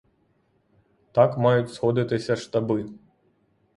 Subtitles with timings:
[1.13, 2.85] Так мають сходитися штаби.